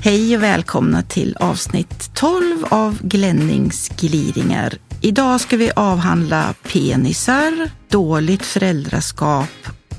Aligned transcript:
Hej 0.00 0.36
och 0.36 0.42
välkomna 0.42 1.02
till 1.02 1.36
avsnitt 1.40 2.10
12 2.14 2.64
av 2.70 2.98
Glennings 3.02 3.88
gliringar. 3.88 4.74
Idag 5.00 5.40
ska 5.40 5.56
vi 5.56 5.70
avhandla 5.76 6.54
penisar, 6.62 7.70
dåligt 7.88 8.42
föräldraskap 8.42 9.48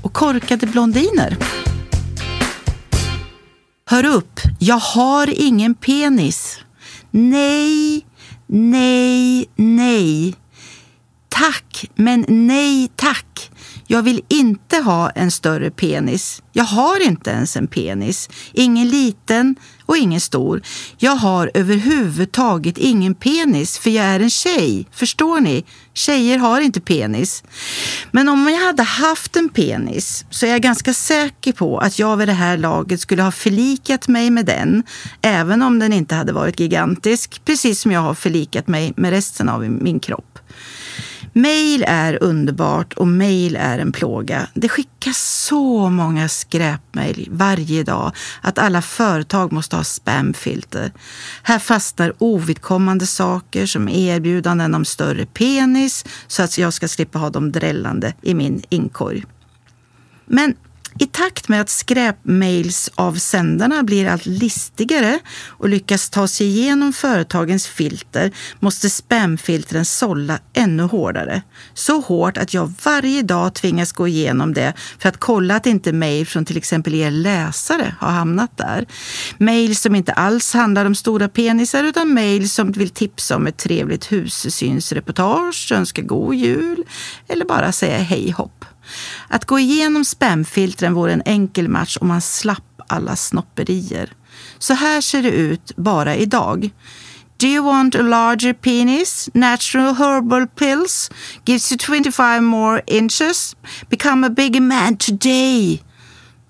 och 0.02 0.12
korkade 0.12 0.66
blondiner. 0.66 1.36
Hör 3.86 4.06
upp, 4.06 4.40
jag 4.58 4.78
har 4.78 5.40
ingen 5.40 5.74
penis. 5.74 6.58
Nej, 7.10 8.06
nej, 8.46 9.50
nej. 9.56 10.34
Tack, 11.28 11.90
men 11.94 12.24
nej 12.28 12.90
tack. 12.96 13.50
Jag 13.92 14.02
vill 14.02 14.22
inte 14.28 14.76
ha 14.76 15.10
en 15.10 15.30
större 15.30 15.70
penis. 15.70 16.42
Jag 16.52 16.64
har 16.64 17.02
inte 17.02 17.30
ens 17.30 17.56
en 17.56 17.66
penis. 17.66 18.28
Ingen 18.52 18.88
liten 18.88 19.56
och 19.86 19.96
ingen 19.96 20.20
stor. 20.20 20.62
Jag 20.98 21.16
har 21.16 21.50
överhuvudtaget 21.54 22.78
ingen 22.78 23.14
penis 23.14 23.78
för 23.78 23.90
jag 23.90 24.04
är 24.04 24.20
en 24.20 24.30
tjej. 24.30 24.86
Förstår 24.92 25.40
ni? 25.40 25.64
Tjejer 25.94 26.38
har 26.38 26.60
inte 26.60 26.80
penis. 26.80 27.44
Men 28.10 28.28
om 28.28 28.48
jag 28.48 28.66
hade 28.66 28.82
haft 28.82 29.36
en 29.36 29.48
penis 29.48 30.24
så 30.30 30.46
är 30.46 30.50
jag 30.50 30.62
ganska 30.62 30.94
säker 30.94 31.52
på 31.52 31.78
att 31.78 31.98
jag 31.98 32.16
vid 32.16 32.28
det 32.28 32.32
här 32.32 32.56
laget 32.56 33.00
skulle 33.00 33.22
ha 33.22 33.32
förlikat 33.32 34.08
mig 34.08 34.30
med 34.30 34.46
den, 34.46 34.82
även 35.22 35.62
om 35.62 35.78
den 35.78 35.92
inte 35.92 36.14
hade 36.14 36.32
varit 36.32 36.60
gigantisk, 36.60 37.44
precis 37.44 37.80
som 37.80 37.92
jag 37.92 38.00
har 38.00 38.14
förlikat 38.14 38.68
mig 38.68 38.92
med 38.96 39.10
resten 39.10 39.48
av 39.48 39.70
min 39.70 40.00
kropp. 40.00 40.38
Mail 41.32 41.84
är 41.88 42.22
underbart 42.22 42.92
och 42.92 43.08
mail 43.08 43.56
är 43.56 43.78
en 43.78 43.92
plåga. 43.92 44.46
Det 44.54 44.68
skickas 44.68 45.44
så 45.46 45.90
många 45.90 46.28
skräpmail 46.28 47.28
varje 47.30 47.82
dag 47.82 48.12
att 48.40 48.58
alla 48.58 48.82
företag 48.82 49.52
måste 49.52 49.76
ha 49.76 49.84
spamfilter. 49.84 50.92
Här 51.42 51.58
fastnar 51.58 52.12
ovidkommande 52.18 53.06
saker 53.06 53.66
som 53.66 53.88
erbjudanden 53.88 54.74
om 54.74 54.84
större 54.84 55.26
penis 55.26 56.04
så 56.26 56.42
att 56.42 56.58
jag 56.58 56.72
ska 56.72 56.88
slippa 56.88 57.18
ha 57.18 57.30
dem 57.30 57.52
drällande 57.52 58.14
i 58.22 58.34
min 58.34 58.62
inkorg. 58.68 59.24
Men 60.26 60.54
i 60.98 61.06
takt 61.06 61.48
med 61.48 61.60
att 61.60 61.68
skräpmailsavsändarna 61.68 63.82
blir 63.82 64.08
allt 64.08 64.26
listigare 64.26 65.18
och 65.46 65.68
lyckas 65.68 66.10
ta 66.10 66.28
sig 66.28 66.46
igenom 66.46 66.92
företagens 66.92 67.66
filter 67.66 68.30
måste 68.60 68.90
spamfiltren 68.90 69.84
sålla 69.84 70.38
ännu 70.52 70.82
hårdare. 70.82 71.42
Så 71.74 72.00
hårt 72.00 72.36
att 72.36 72.54
jag 72.54 72.72
varje 72.84 73.22
dag 73.22 73.54
tvingas 73.54 73.92
gå 73.92 74.08
igenom 74.08 74.54
det 74.54 74.74
för 74.98 75.08
att 75.08 75.16
kolla 75.16 75.56
att 75.56 75.66
inte 75.66 75.92
mejl 75.92 76.26
från 76.26 76.44
till 76.44 76.56
exempel 76.56 76.94
er 76.94 77.10
läsare 77.10 77.94
har 78.00 78.10
hamnat 78.10 78.56
där. 78.56 78.86
Mejl 79.38 79.76
som 79.76 79.94
inte 79.94 80.12
alls 80.12 80.54
handlar 80.54 80.84
om 80.84 80.94
stora 80.94 81.28
penisar 81.28 81.84
utan 81.84 82.14
mejl 82.14 82.50
som 82.50 82.72
vill 82.72 82.90
tipsa 82.90 83.36
om 83.36 83.46
ett 83.46 83.56
trevligt 83.56 84.12
hussynsreportage, 84.12 85.72
önska 85.72 86.02
god 86.02 86.34
jul 86.34 86.84
eller 87.28 87.44
bara 87.44 87.72
säga 87.72 87.98
hej 87.98 88.30
hopp. 88.30 88.64
Att 89.28 89.44
gå 89.44 89.58
igenom 89.58 90.04
spamfiltren 90.04 90.94
vore 90.94 91.12
en 91.12 91.22
enkel 91.24 91.68
match 91.68 91.96
om 92.00 92.08
man 92.08 92.20
slapp 92.20 92.82
alla 92.88 93.16
snopperier. 93.16 94.12
Så 94.58 94.74
här 94.74 95.00
ser 95.00 95.22
det 95.22 95.30
ut 95.30 95.76
bara 95.76 96.16
idag. 96.16 96.70
Do 97.36 97.46
you 97.46 97.64
want 97.64 97.94
a 97.94 98.02
larger 98.02 98.52
penis? 98.52 99.28
Natural 99.34 99.94
herbal 99.94 100.46
pills 100.46 101.10
gives 101.46 101.72
you 101.72 101.78
25 101.78 102.44
more 102.44 102.82
inches. 102.86 103.56
Become 103.88 104.26
a 104.26 104.30
bigger 104.30 104.60
man 104.60 104.96
today. 104.96 105.82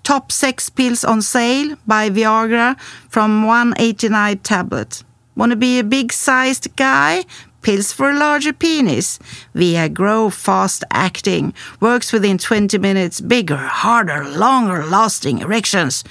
Top 0.03 0.31
sex 0.31 0.69
pills 0.69 1.03
on 1.05 1.23
sale. 1.23 1.75
by 1.85 2.09
Viagra 2.09 2.75
from 3.09 3.43
189 3.43 4.37
tablet. 4.43 5.03
Wanna 5.35 5.55
be 5.55 5.79
a 5.79 5.83
big 5.83 6.11
sized 6.11 6.75
guy? 6.75 7.23
Pills 7.61 7.93
for 7.93 8.09
a 8.09 8.17
larger 8.17 8.53
penis. 8.53 9.19
Via 9.53 9.89
Grow 9.89 10.29
Fast 10.29 10.83
Acting. 10.91 11.53
Works 11.79 12.11
within 12.11 12.37
20 12.37 12.77
minutes. 12.77 13.21
Bigger, 13.21 13.57
harder, 13.57 14.25
longer 14.25 14.85
lasting 14.85 15.39
erections. 15.39 16.03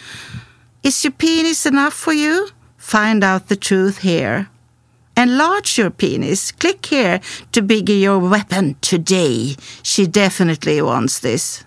Is 0.82 1.04
your 1.04 1.12
penis 1.12 1.66
enough 1.66 1.94
for 1.94 2.12
you? 2.12 2.48
Find 2.76 3.22
out 3.22 3.48
the 3.48 3.56
truth 3.56 3.98
here. 3.98 4.48
Enlarge 5.16 5.76
your 5.76 5.90
penis. 5.90 6.52
Click 6.52 6.86
here 6.86 7.20
to 7.52 7.60
bigger 7.62 7.92
your 7.92 8.18
weapon 8.18 8.76
today. 8.80 9.56
She 9.82 10.06
definitely 10.06 10.80
wants 10.80 11.18
this. 11.18 11.64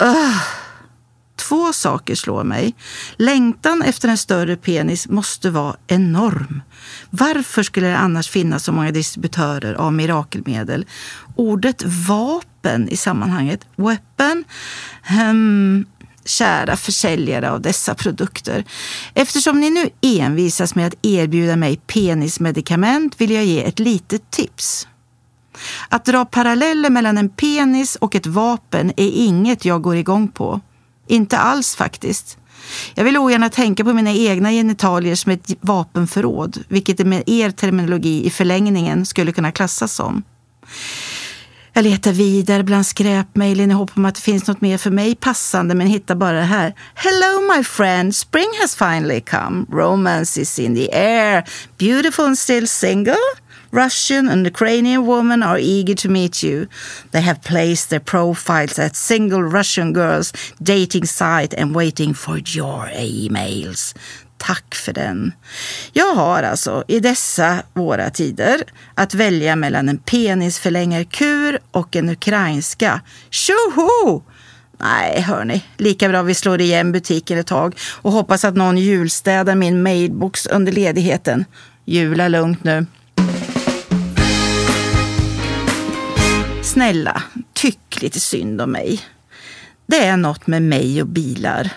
Ugh. 0.00 0.65
Två 1.48 1.72
saker 1.72 2.14
slår 2.14 2.44
mig. 2.44 2.74
Längtan 3.16 3.82
efter 3.82 4.08
en 4.08 4.18
större 4.18 4.56
penis 4.56 5.08
måste 5.08 5.50
vara 5.50 5.76
enorm. 5.86 6.62
Varför 7.10 7.62
skulle 7.62 7.86
det 7.86 7.96
annars 7.96 8.28
finnas 8.28 8.64
så 8.64 8.72
många 8.72 8.90
distributörer 8.90 9.74
av 9.74 9.92
mirakelmedel? 9.92 10.86
Ordet 11.36 11.82
vapen 12.08 12.88
i 12.88 12.96
sammanhanget, 12.96 13.66
weapon, 13.76 14.44
hmm, 15.02 15.86
kära 16.24 16.76
försäljare 16.76 17.50
av 17.50 17.60
dessa 17.60 17.94
produkter. 17.94 18.64
Eftersom 19.14 19.60
ni 19.60 19.70
nu 19.70 19.90
envisas 20.00 20.74
med 20.74 20.86
att 20.86 21.06
erbjuda 21.06 21.56
mig 21.56 21.80
penismedikament 21.86 23.20
vill 23.20 23.30
jag 23.30 23.44
ge 23.44 23.64
ett 23.64 23.78
litet 23.78 24.30
tips. 24.30 24.88
Att 25.88 26.04
dra 26.04 26.24
paralleller 26.24 26.90
mellan 26.90 27.18
en 27.18 27.28
penis 27.28 27.96
och 27.96 28.14
ett 28.14 28.26
vapen 28.26 28.92
är 28.96 29.10
inget 29.10 29.64
jag 29.64 29.82
går 29.82 29.96
igång 29.96 30.28
på. 30.28 30.60
Inte 31.06 31.38
alls 31.38 31.76
faktiskt. 31.76 32.38
Jag 32.94 33.04
vill 33.04 33.18
ogärna 33.18 33.48
tänka 33.48 33.84
på 33.84 33.92
mina 33.92 34.12
egna 34.12 34.50
genitalier 34.50 35.14
som 35.14 35.32
ett 35.32 35.50
vapenförråd, 35.60 36.64
vilket 36.68 36.98
det 36.98 37.04
med 37.04 37.22
er 37.26 37.50
terminologi 37.50 38.26
i 38.26 38.30
förlängningen 38.30 39.06
skulle 39.06 39.32
kunna 39.32 39.52
klassas 39.52 39.92
som. 39.92 40.22
Jag 41.72 41.82
letar 41.82 42.12
vidare 42.12 42.62
bland 42.62 42.86
skräpmejlen 42.86 43.70
i 43.70 43.74
hopp 43.74 43.90
om 43.94 44.04
att 44.04 44.14
det 44.14 44.20
finns 44.20 44.46
något 44.46 44.60
mer 44.60 44.78
för 44.78 44.90
mig 44.90 45.14
passande 45.14 45.74
men 45.74 45.86
hittar 45.86 46.14
bara 46.14 46.32
det 46.32 46.42
här. 46.42 46.74
Hello 46.94 47.56
my 47.56 47.64
friend, 47.64 48.16
spring 48.16 48.48
has 48.60 48.76
finally 48.76 49.20
come. 49.20 49.66
Romance 49.72 50.40
is 50.40 50.58
in 50.58 50.74
the 50.74 50.94
air. 50.94 51.44
Beautiful 51.78 52.24
and 52.24 52.38
still 52.38 52.68
single? 52.68 53.16
Russian 53.76 54.28
and 54.28 54.46
Ukrainian 54.46 55.06
women 55.06 55.42
are 55.42 55.58
eager 55.58 55.94
to 55.94 56.08
meet 56.08 56.42
you. 56.42 56.66
They 57.10 57.20
have 57.20 57.40
placed 57.42 57.90
their 57.90 58.00
profiles 58.00 58.78
at 58.78 58.96
single 58.96 59.42
Russian 59.42 59.92
girls 59.92 60.32
dating 60.58 61.06
site 61.06 61.54
and 61.60 61.74
waiting 61.74 62.14
for 62.14 62.38
your 62.56 62.88
emails. 62.94 63.94
Tack 64.38 64.74
för 64.74 64.92
den. 64.92 65.32
Jag 65.92 66.14
har 66.14 66.42
alltså 66.42 66.84
i 66.88 67.00
dessa 67.00 67.62
våra 67.72 68.10
tider 68.10 68.62
att 68.94 69.14
välja 69.14 69.56
mellan 69.56 69.88
en 69.88 69.98
penisförlängarkur 69.98 71.58
och 71.70 71.96
en 71.96 72.08
ukrainska. 72.08 73.00
Tjoho! 73.30 74.22
Nej, 74.78 75.20
hörni, 75.20 75.64
lika 75.76 76.08
bra 76.08 76.22
vi 76.22 76.34
slår 76.34 76.60
igen 76.60 76.92
butiken 76.92 77.38
ett 77.38 77.46
tag 77.46 77.78
och 78.02 78.12
hoppas 78.12 78.44
att 78.44 78.56
någon 78.56 78.78
julstädar 78.78 79.54
min 79.54 79.82
mailbox 79.82 80.46
under 80.46 80.72
ledigheten. 80.72 81.44
Jula 81.84 82.28
lugnt 82.28 82.64
nu. 82.64 82.86
Snälla, 86.76 87.22
tyck 87.52 88.02
lite 88.02 88.20
synd 88.20 88.60
om 88.60 88.72
mig. 88.72 89.00
Det 89.86 90.04
är 90.04 90.16
något 90.16 90.46
med 90.46 90.62
mig 90.62 91.02
och 91.02 91.08
bilar. 91.08 91.70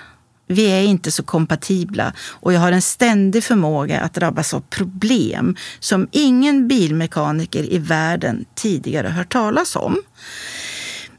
Vi 0.48 0.72
är 0.72 0.81
inte 0.81 1.12
så 1.12 1.24
kompatibla 1.24 2.13
och 2.19 2.54
jag 2.54 2.60
har 2.60 2.72
en 2.72 2.81
ständig 2.81 3.44
förmåga 3.44 4.01
att 4.01 4.13
drabbas 4.13 4.54
av 4.54 4.60
problem 4.69 5.56
som 5.80 6.07
ingen 6.12 6.68
bilmekaniker 6.68 7.74
i 7.74 7.78
världen 7.78 8.46
tidigare 8.56 9.07
hört 9.07 9.34
talas 9.34 9.75
om. 9.75 9.98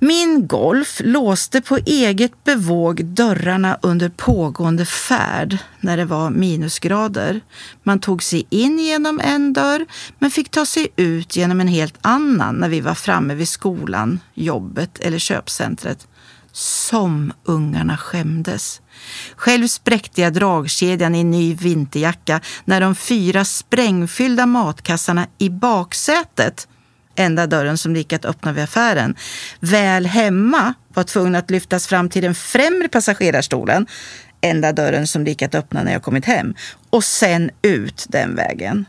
Min 0.03 0.47
Golf 0.47 1.01
låste 1.05 1.61
på 1.61 1.77
eget 1.77 2.45
bevåg 2.45 3.05
dörrarna 3.05 3.79
under 3.83 4.09
pågående 4.09 4.85
färd 4.85 5.59
när 5.81 5.97
det 5.97 6.05
var 6.05 6.31
minusgrader. 6.31 7.41
Man 7.83 8.01
tog 8.01 8.23
sig 8.23 8.47
in 8.51 8.79
genom 8.79 9.21
en 9.21 9.53
dörr 9.53 9.87
men 10.19 10.31
fick 10.31 10.51
ta 10.51 10.67
sig 10.67 10.89
ut 10.97 11.37
genom 11.37 11.61
en 11.61 11.69
helt 11.69 11.99
annan 12.01 12.55
när 12.55 12.69
vi 12.69 12.81
var 12.81 12.95
framme 12.95 13.35
vid 13.35 13.49
skolan, 13.49 14.21
jobbet 14.35 14.99
eller 14.99 15.19
köpcentret. 15.19 16.09
Som 16.53 17.33
ungarna 17.45 17.97
skämdes. 17.97 18.81
Själv 19.37 19.67
spräckte 19.67 20.21
jag 20.21 20.33
dragkedjan 20.33 21.15
i 21.15 21.21
en 21.21 21.31
ny 21.31 21.55
vinterjacka 21.55 22.41
när 22.65 22.81
de 22.81 22.95
fyra 22.95 23.45
sprängfyllda 23.45 24.47
matkassarna 24.47 25.27
i 25.39 25.51
baksätet 25.51 26.69
enda 27.15 27.47
dörren 27.47 27.79
som 27.79 27.97
gick 27.97 28.13
att 28.13 28.25
öppna 28.25 28.53
vid 28.53 28.65
affären, 28.65 29.15
väl 29.61 30.07
hemma 30.07 30.75
var 30.95 31.05
tvungen 31.05 31.35
att 31.35 31.51
lyftas 31.51 31.87
fram 31.87 32.09
till 32.09 32.23
den 32.23 32.35
främre 32.35 32.89
passagerarstolen, 32.89 33.87
enda 34.41 34.73
dörren 34.73 35.07
som 35.07 35.27
gick 35.27 35.43
att 35.43 35.55
öppna 35.55 35.83
när 35.83 35.93
jag 35.93 36.03
kommit 36.03 36.25
hem, 36.25 36.55
och 36.91 37.05
sen 37.05 37.51
ut 37.63 38.07
den 38.09 38.35
vägen. 38.37 38.87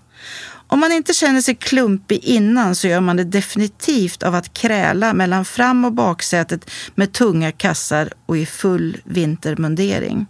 Om 0.68 0.79
man 0.79 0.91
inte 0.91 1.13
känner 1.13 1.41
sig 1.41 1.56
klumpig 1.56 2.23
innan 2.23 2.75
så 2.75 2.88
gör 2.88 3.00
man 3.01 3.18
det 3.18 3.23
definitivt 3.23 4.23
av 4.23 4.35
att 4.35 4.53
kräla 4.53 5.13
mellan 5.13 5.45
fram 5.45 5.85
och 5.85 5.94
baksätet 5.94 6.71
med 6.95 7.12
tunga 7.12 7.51
kassar 7.51 8.13
och 8.25 8.38
i 8.38 8.45
full 8.45 8.97
vintermundering. 9.03 10.25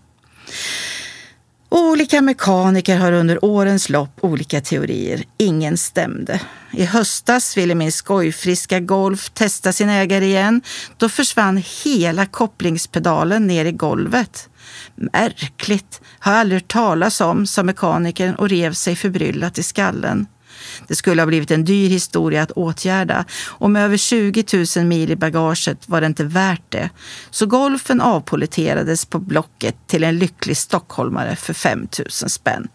Olika 1.74 2.22
mekaniker 2.22 2.98
har 2.98 3.12
under 3.12 3.46
årens 3.46 3.90
lopp 3.90 4.20
olika 4.22 4.62
teorier. 4.62 5.24
Ingen 5.38 5.78
stämde. 5.78 6.42
I 6.72 6.86
höstas 6.86 7.58
ville 7.58 7.76
min 7.76 7.92
skojfriska 7.92 8.80
Golf 8.80 9.30
testa 9.30 9.74
sin 9.74 9.90
ägare 9.90 10.26
igen. 10.26 10.62
Då 10.98 11.10
försvann 11.10 11.64
hela 11.84 12.26
kopplingspedalen 12.26 13.48
ner 13.48 13.66
i 13.66 13.72
golvet. 13.72 14.50
Märkligt, 14.96 16.02
har 16.20 16.34
aldrig 16.34 16.62
hört 16.62 16.72
talas 16.72 17.22
om, 17.22 17.48
sa 17.48 17.64
mekanikern 17.64 18.36
och 18.36 18.50
rev 18.50 18.74
sig 18.74 18.96
förbryllat 18.96 19.58
i 19.58 19.64
skallen. 19.64 20.28
Det 20.88 20.96
skulle 20.96 21.22
ha 21.22 21.28
blivit 21.28 21.52
en 21.52 21.66
dyr 21.66 21.90
historia 21.90 22.42
att 22.42 22.52
åtgärda 22.52 23.26
och 23.48 23.72
med 23.72 23.86
över 23.86 23.98
20 23.98 24.44
000 24.78 24.86
mil 24.86 25.12
i 25.12 25.16
bagaget 25.16 25.90
var 25.90 26.02
det 26.02 26.08
inte 26.08 26.24
värt 26.24 26.64
det. 26.70 26.90
Så 27.30 27.46
golfen 27.46 28.02
avpoliterades 28.02 29.06
på 29.06 29.20
Blocket 29.20 29.76
till 29.88 30.04
en 30.04 30.20
lycklig 30.20 30.58
stockholmare 30.58 31.36
för 31.36 31.54
5 31.54 31.88
000 32.00 32.10
spänn. 32.10 32.68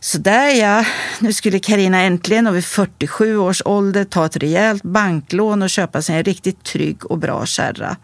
Så 0.00 0.18
där 0.18 0.48
ja, 0.48 0.84
nu 1.18 1.32
skulle 1.32 1.58
Karina 1.58 2.00
äntligen 2.00 2.46
och 2.46 2.56
vid 2.56 2.64
47 2.64 3.36
års 3.36 3.62
ålder 3.64 4.04
ta 4.04 4.26
ett 4.26 4.36
rejält 4.36 4.82
banklån 4.82 5.62
och 5.62 5.70
köpa 5.70 6.02
sig 6.02 6.16
en 6.16 6.24
riktigt 6.24 6.64
trygg 6.64 7.06
och 7.06 7.18
bra 7.18 7.46
kärra. 7.46 7.96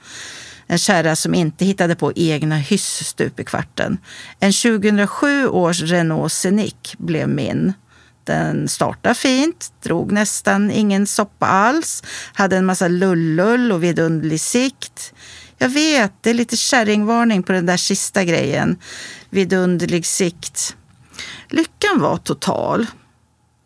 En 0.67 0.79
kärra 0.79 1.17
som 1.17 1.35
inte 1.35 1.65
hittade 1.65 1.95
på 1.95 2.13
egna 2.17 2.57
hyss 2.57 3.05
stup 3.05 3.41
i 3.41 3.45
kvarten. 3.45 3.99
En 4.41 4.53
2007 4.53 5.49
års 5.49 5.83
Renault 5.83 6.33
Scenic 6.33 6.75
blev 6.99 7.29
min. 7.29 7.73
Den 8.29 8.69
startade 8.69 9.15
fint, 9.15 9.73
drog 9.83 10.13
nästan 10.13 10.71
ingen 10.71 11.07
soppa 11.07 11.47
alls, 11.47 12.03
hade 12.35 12.57
en 12.57 12.67
massa 12.67 12.89
lullull 12.89 13.73
och 13.73 13.83
vidunderlig 13.83 14.41
sikt. 14.41 15.15
Jag 15.59 15.69
vet, 15.69 16.13
det 16.21 16.31
är 16.31 16.35
lite 16.35 16.57
kärringvarning 16.57 17.43
på 17.43 17.53
den 17.53 17.67
där 17.67 17.77
sista 17.77 18.25
grejen. 18.25 18.79
Vidunderlig 19.31 20.07
sikt. 20.07 20.77
Lyckan 21.49 22.01
var 22.01 22.17
total 22.17 22.87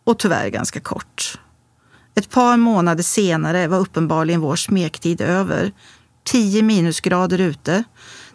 och 0.04 0.18
tyvärr 0.18 0.48
ganska 0.48 0.80
kort. 0.80 1.38
Ett 2.14 2.30
par 2.30 2.56
månader 2.56 3.02
senare 3.02 3.68
var 3.68 3.78
uppenbarligen 3.78 4.40
vår 4.40 4.56
smektid 4.56 5.20
över. 5.20 5.72
Tio 6.24 6.62
minusgrader 6.62 7.38
ute. 7.38 7.84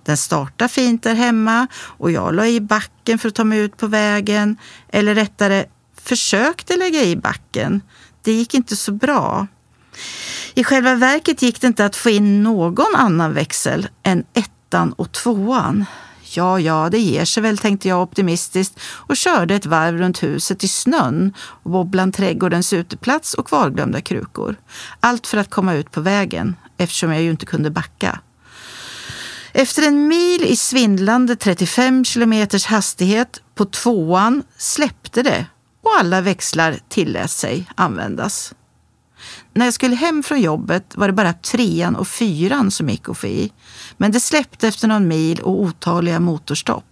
Den 0.03 0.17
startade 0.17 0.69
fint 0.69 1.03
där 1.03 1.15
hemma 1.15 1.67
och 1.75 2.11
jag 2.11 2.35
la 2.35 2.47
i 2.47 2.61
backen 2.61 3.19
för 3.19 3.27
att 3.27 3.35
ta 3.35 3.43
mig 3.43 3.59
ut 3.59 3.77
på 3.77 3.87
vägen. 3.87 4.57
Eller 4.89 5.15
rättare, 5.15 5.65
försökte 6.07 6.77
lägga 6.77 7.03
i 7.03 7.15
backen. 7.15 7.81
Det 8.21 8.31
gick 8.31 8.53
inte 8.53 8.75
så 8.75 8.91
bra. 8.91 9.47
I 10.53 10.63
själva 10.63 10.95
verket 10.95 11.41
gick 11.41 11.61
det 11.61 11.67
inte 11.67 11.85
att 11.85 11.95
få 11.95 12.09
in 12.09 12.43
någon 12.43 12.95
annan 12.95 13.33
växel 13.33 13.87
än 14.03 14.23
ettan 14.33 14.93
och 14.93 15.11
tvåan. 15.11 15.85
Ja, 16.23 16.59
ja, 16.59 16.89
det 16.91 16.99
ger 16.99 17.25
sig 17.25 17.43
väl, 17.43 17.57
tänkte 17.57 17.87
jag 17.87 18.01
optimistiskt 18.01 18.79
och 18.83 19.17
körde 19.17 19.55
ett 19.55 19.65
varv 19.65 19.97
runt 19.97 20.23
huset 20.23 20.63
i 20.63 20.67
snön 20.67 21.33
och 21.39 21.85
bland 21.85 22.13
trädgårdens 22.13 22.73
uteplats 22.73 23.33
och 23.33 23.47
kvarglömda 23.47 24.01
krukor. 24.01 24.55
Allt 24.99 25.27
för 25.27 25.37
att 25.37 25.49
komma 25.49 25.73
ut 25.73 25.91
på 25.91 26.01
vägen, 26.01 26.55
eftersom 26.77 27.11
jag 27.11 27.21
ju 27.21 27.29
inte 27.29 27.45
kunde 27.45 27.69
backa. 27.69 28.19
Efter 29.53 29.87
en 29.87 30.07
mil 30.07 30.43
i 30.43 30.55
svindlande 30.55 31.35
35 31.35 32.05
kilometers 32.05 32.65
hastighet 32.65 33.41
på 33.55 33.65
tvåan 33.65 34.43
släppte 34.57 35.23
det 35.23 35.45
och 35.87 35.99
alla 35.99 36.21
växlar 36.21 36.79
tillät 36.89 37.31
sig 37.31 37.69
användas. 37.75 38.53
När 39.53 39.65
jag 39.65 39.73
skulle 39.73 39.95
hem 39.95 40.23
från 40.23 40.41
jobbet 40.41 40.95
var 40.95 41.07
det 41.07 41.13
bara 41.13 41.33
trean 41.33 41.95
och 41.95 42.07
fyran 42.07 42.71
som 42.71 42.89
gick 42.89 43.09
att 43.09 43.17
få 43.17 43.27
i. 43.27 43.51
Men 43.97 44.11
det 44.11 44.19
släppte 44.19 44.67
efter 44.67 44.87
någon 44.87 45.07
mil 45.07 45.39
och 45.39 45.61
otaliga 45.61 46.19
motorstopp. 46.19 46.83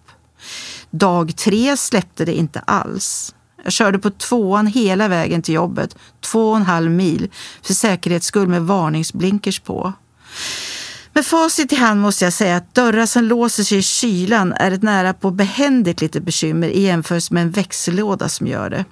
Dag 0.90 1.36
tre 1.36 1.78
släppte 1.78 2.26
det 2.26 2.34
inte 2.34 2.60
alls. 2.60 3.36
Jag 3.64 3.74
körde 3.74 4.00
på 4.00 4.10
tvåan 4.10 4.68
hela 4.68 5.08
vägen 5.08 5.42
till 5.42 5.54
jobbet, 5.54 5.96
två 6.22 6.50
och 6.50 6.58
en 6.58 6.64
halv 6.64 6.92
mil, 6.92 7.32
för 7.62 7.74
säkerhets 7.74 8.28
skull 8.28 8.48
med 8.48 8.62
varningsblinkers 8.62 9.60
på. 9.60 9.94
Med 11.16 11.26
facit 11.26 11.74
i 11.74 11.76
hand 11.76 12.02
måste 12.02 12.24
jag 12.24 12.34
säga 12.34 12.56
att 12.56 12.76
dörrar 12.76 13.06
som 13.06 13.24
låser 13.24 13.64
sig 13.64 13.78
i 13.78 13.82
kylan 13.82 14.54
är 14.54 14.72
ett 14.72 14.84
nära 14.84 15.14
på 15.14 15.32
behändigt 15.32 16.02
litet 16.02 16.24
bekymmer 16.24 16.68
i 16.68 16.82
jämförelse 16.82 17.34
med 17.34 17.44
en 17.44 17.52
växellåda 17.52 18.30
som 18.30 18.48
gör 18.48 18.70
det. 18.70 18.86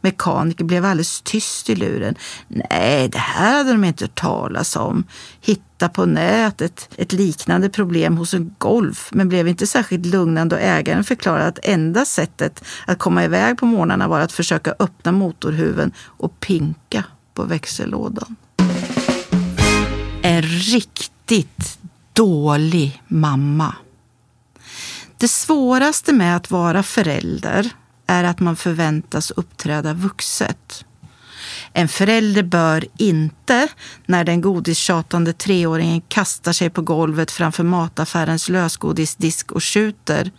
Mekaniker 0.00 0.64
blev 0.64 0.84
alldeles 0.84 1.20
tyst 1.22 1.70
i 1.70 1.74
luren. 1.74 2.14
Nej, 2.48 3.08
det 3.08 3.18
här 3.18 3.56
hade 3.56 3.72
de 3.72 3.84
inte 3.84 4.04
hört 4.04 4.20
talas 4.20 4.76
om. 4.76 5.04
Hitta 5.40 5.88
på 5.88 6.06
nätet 6.06 6.88
ett 6.96 7.12
liknande 7.12 7.68
problem 7.68 8.16
hos 8.16 8.34
en 8.34 8.54
Golf, 8.58 9.10
men 9.12 9.28
blev 9.28 9.48
inte 9.48 9.66
särskilt 9.66 10.06
lugnande 10.06 10.56
och 10.56 10.62
ägaren 10.62 11.04
förklarade 11.04 11.46
att 11.46 11.58
enda 11.62 12.04
sättet 12.04 12.64
att 12.86 12.98
komma 12.98 13.24
iväg 13.24 13.58
på 13.58 13.66
morgnarna 13.66 14.08
var 14.08 14.20
att 14.20 14.32
försöka 14.32 14.74
öppna 14.78 15.12
motorhuven 15.12 15.92
och 15.98 16.40
pinka 16.40 17.04
på 17.34 17.44
växellådan. 17.44 18.36
Riktigt 20.52 21.78
dålig 22.12 23.02
mamma. 23.08 23.74
Det 25.18 25.28
svåraste 25.28 26.12
med 26.12 26.36
att 26.36 26.50
vara 26.50 26.82
förälder 26.82 27.70
är 28.06 28.24
att 28.24 28.40
man 28.40 28.56
förväntas 28.56 29.30
uppträda 29.30 29.94
vuxet. 29.94 30.84
En 31.72 31.88
förälder 31.88 32.42
bör 32.42 32.84
inte, 32.98 33.68
när 34.06 34.24
den 34.24 34.40
godistjatande 34.40 35.32
treåringen 35.32 36.00
kastar 36.00 36.52
sig 36.52 36.70
på 36.70 36.82
golvet 36.82 37.30
framför 37.30 37.64
mataffärens 37.64 38.48
lösgodisdisk 38.48 39.52
och 39.52 39.64
skjuter, 39.64 40.30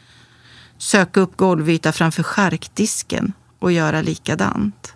söka 0.78 1.20
upp 1.20 1.38
golvyta 1.38 1.92
framför 1.92 2.24
charkdisken 2.24 3.34
och 3.60 3.72
göra 3.72 4.02
likadant. 4.02 4.94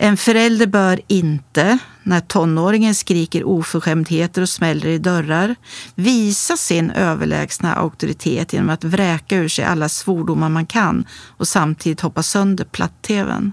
En 0.00 0.16
förälder 0.16 0.66
bör 0.66 1.00
inte, 1.06 1.78
när 2.02 2.20
tonåringen 2.20 2.94
skriker 2.94 3.44
oförskämdheter 3.44 4.42
och 4.42 4.48
smäller 4.48 4.88
i 4.88 4.98
dörrar, 4.98 5.54
visa 5.94 6.56
sin 6.56 6.90
överlägsna 6.90 7.74
auktoritet 7.74 8.52
genom 8.52 8.70
att 8.70 8.84
vräka 8.84 9.36
ur 9.36 9.48
sig 9.48 9.64
alla 9.64 9.88
svordomar 9.88 10.48
man 10.48 10.66
kan 10.66 11.06
och 11.36 11.48
samtidigt 11.48 12.00
hoppa 12.00 12.22
sönder 12.22 12.64
platt-tvn. 12.64 13.52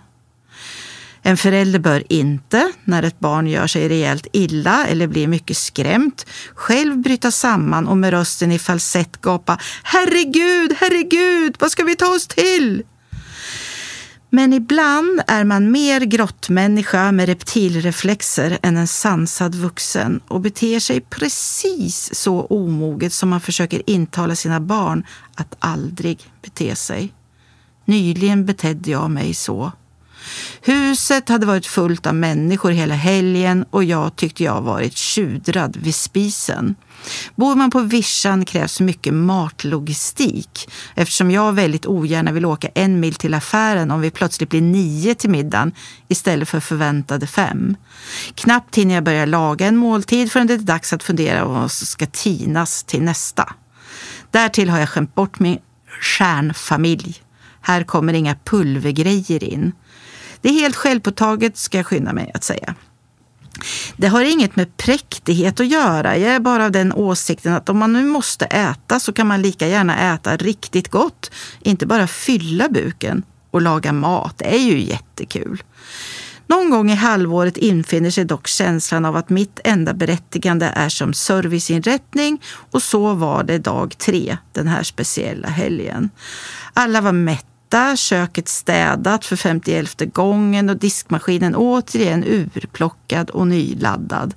En 1.21 1.37
förälder 1.37 1.79
bör 1.79 2.03
inte, 2.09 2.71
när 2.83 3.03
ett 3.03 3.19
barn 3.19 3.47
gör 3.47 3.67
sig 3.67 3.89
rejält 3.89 4.27
illa 4.33 4.87
eller 4.87 5.07
blir 5.07 5.27
mycket 5.27 5.57
skrämt, 5.57 6.25
själv 6.55 6.97
bryta 6.97 7.31
samman 7.31 7.87
och 7.87 7.97
med 7.97 8.11
rösten 8.11 8.51
i 8.51 8.59
falsett 8.59 9.21
gapa 9.21 9.57
Herregud, 9.83 10.75
herregud, 10.77 11.55
vad 11.59 11.71
ska 11.71 11.83
vi 11.83 11.95
ta 11.95 12.07
oss 12.07 12.27
till? 12.27 12.83
Men 14.29 14.53
ibland 14.53 15.22
är 15.27 15.44
man 15.44 15.72
mer 15.72 16.01
grottmänniska 16.01 17.12
med 17.12 17.25
reptilreflexer 17.25 18.60
än 18.62 18.77
en 18.77 18.88
sansad 18.88 19.55
vuxen 19.55 20.22
och 20.27 20.41
beter 20.41 20.79
sig 20.79 21.01
precis 21.01 22.15
så 22.15 22.41
omoget 22.41 23.13
som 23.13 23.29
man 23.29 23.41
försöker 23.41 23.89
intala 23.89 24.36
sina 24.36 24.60
barn 24.60 25.05
att 25.36 25.55
aldrig 25.60 26.20
bete 26.41 26.75
sig. 26.75 27.13
Nyligen 27.86 28.46
betedde 28.46 28.91
jag 28.91 29.12
mig 29.12 29.34
så. 29.34 29.72
Huset 30.62 31.29
hade 31.29 31.45
varit 31.45 31.65
fullt 31.65 32.07
av 32.07 32.15
människor 32.15 32.72
hela 32.72 32.95
helgen 32.95 33.65
och 33.69 33.84
jag 33.84 34.15
tyckte 34.15 34.43
jag 34.43 34.62
varit 34.62 34.98
tjudrad 34.98 35.77
vid 35.77 35.95
spisen. 35.95 36.75
Bor 37.36 37.55
man 37.55 37.72
på 37.72 37.79
vischan 37.79 38.45
krävs 38.45 38.79
mycket 38.79 39.13
matlogistik 39.13 40.69
eftersom 40.95 41.31
jag 41.31 41.53
väldigt 41.53 41.86
ogärna 41.86 42.31
vill 42.31 42.45
åka 42.45 42.67
en 42.75 43.00
mil 43.00 43.15
till 43.15 43.34
affären 43.34 43.91
om 43.91 44.01
vi 44.01 44.12
plötsligt 44.12 44.50
blir 44.50 44.62
nio 44.62 45.15
till 45.15 45.29
middagen 45.29 45.72
istället 46.07 46.50
för 46.50 46.60
förväntade 46.60 47.27
fem. 47.27 47.75
Knappt 48.36 48.77
hinner 48.77 48.95
jag 48.95 49.03
börja 49.03 49.25
laga 49.25 49.67
en 49.67 49.77
måltid 49.77 50.31
förrän 50.31 50.48
det 50.48 50.53
är 50.53 50.57
dags 50.57 50.93
att 50.93 51.03
fundera 51.03 51.45
vad 51.45 51.72
som 51.72 51.88
ska 51.88 52.05
tinas 52.05 52.84
till 52.84 53.01
nästa. 53.01 53.53
Därtill 54.31 54.69
har 54.69 54.79
jag 54.79 54.89
skämt 54.89 55.15
bort 55.15 55.39
min 55.39 55.57
stjärnfamilj. 56.01 57.25
Här 57.67 57.84
kommer 57.84 58.13
inga 58.13 58.36
pulvergrejer 58.36 59.43
in. 59.43 59.72
Det 60.41 60.50
är 60.50 60.53
helt 60.53 60.75
självpåtaget 60.75 61.57
ska 61.57 61.77
jag 61.77 61.86
skynda 61.86 62.13
mig 62.13 62.31
att 62.34 62.43
säga. 62.43 62.75
Det 63.98 64.07
har 64.07 64.24
inget 64.24 64.55
med 64.55 64.77
präktighet 64.77 65.60
att 65.60 65.67
göra. 65.67 66.17
Jag 66.17 66.31
är 66.31 66.39
bara 66.39 66.65
av 66.65 66.72
den 66.72 66.93
åsikten 66.93 67.53
att 67.53 67.69
om 67.69 67.77
man 67.77 67.93
nu 67.93 68.05
måste 68.05 68.45
äta 68.45 69.00
så 69.00 69.13
kan 69.13 69.27
man 69.27 69.41
lika 69.41 69.67
gärna 69.67 70.13
äta 70.13 70.38
riktigt 70.38 70.91
gott. 70.91 71.31
Inte 71.62 71.86
bara 71.86 72.07
fylla 72.07 72.69
buken 72.69 73.24
och 73.51 73.62
laga 73.62 73.93
mat. 73.93 74.38
Det 74.38 74.55
är 74.55 74.60
ju 74.60 74.79
jättekul. 74.81 75.63
Någon 76.48 76.69
gång 76.69 76.91
i 76.91 76.95
halvåret 76.95 77.57
infinner 77.57 78.10
sig 78.10 78.25
dock 78.25 78.48
känslan 78.48 79.05
av 79.05 79.15
att 79.15 79.29
mitt 79.29 79.60
enda 79.63 79.93
berättigande 79.93 80.65
är 80.65 80.89
som 80.89 81.13
serviceinrättning 81.13 82.41
och 82.72 82.84
så 82.84 83.13
var 83.13 83.43
det 83.43 83.57
dag 83.57 83.98
tre 83.98 84.38
den 84.53 84.67
här 84.67 84.84
speciella 84.84 85.48
helgen. 85.48 86.10
Alla 86.74 87.01
var 87.01 87.12
mätta, 87.12 87.45
köket 87.96 88.48
städat 88.48 89.25
för 89.25 89.36
51 89.36 90.13
gången 90.13 90.70
och 90.70 90.77
diskmaskinen 90.77 91.55
återigen 91.55 92.24
urplockad 92.24 93.29
och 93.29 93.48
nyladdad. 93.48 94.34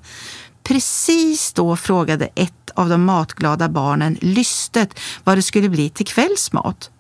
Precis 0.62 1.52
då 1.52 1.76
frågade 1.76 2.28
ett 2.34 2.70
av 2.74 2.88
de 2.88 3.04
matglada 3.04 3.68
barnen 3.68 4.18
lystet 4.20 5.00
vad 5.24 5.38
det 5.38 5.42
skulle 5.42 5.68
bli 5.68 5.90
till 5.90 6.06
kvällsmat 6.06 6.90